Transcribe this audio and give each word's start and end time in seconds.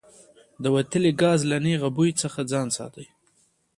د 0.63 0.65
وتلي 0.75 1.11
ګاز 1.21 1.39
له 1.51 1.57
نیغ 1.65 1.81
بوی 1.95 2.11
څخه 2.21 2.39
ځان 2.51 2.67
وساتئ. 2.69 3.07